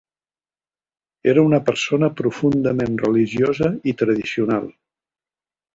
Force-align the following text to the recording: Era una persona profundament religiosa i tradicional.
Era 1.33 1.43
una 1.49 1.59
persona 1.67 2.11
profundament 2.23 2.99
religiosa 3.05 3.73
i 3.93 3.97
tradicional. 4.05 4.71